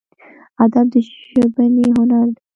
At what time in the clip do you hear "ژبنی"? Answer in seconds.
1.33-1.85